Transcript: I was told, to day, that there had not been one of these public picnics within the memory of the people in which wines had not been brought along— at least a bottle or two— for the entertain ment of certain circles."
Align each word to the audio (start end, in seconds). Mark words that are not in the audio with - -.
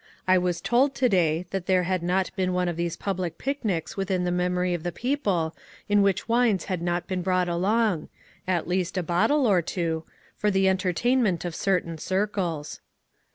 I 0.27 0.39
was 0.39 0.61
told, 0.61 0.95
to 0.95 1.07
day, 1.07 1.45
that 1.51 1.67
there 1.67 1.83
had 1.83 2.01
not 2.01 2.31
been 2.35 2.53
one 2.53 2.67
of 2.67 2.75
these 2.75 2.97
public 2.97 3.37
picnics 3.37 3.95
within 3.95 4.23
the 4.23 4.31
memory 4.31 4.73
of 4.73 4.81
the 4.81 4.91
people 4.91 5.55
in 5.87 6.01
which 6.01 6.27
wines 6.27 6.65
had 6.65 6.81
not 6.81 7.05
been 7.05 7.21
brought 7.21 7.47
along— 7.47 8.09
at 8.57 8.67
least 8.67 8.97
a 8.97 9.03
bottle 9.03 9.45
or 9.45 9.61
two— 9.61 10.03
for 10.39 10.49
the 10.49 10.67
entertain 10.67 11.21
ment 11.21 11.45
of 11.45 11.53
certain 11.53 11.99
circles." 11.99 12.81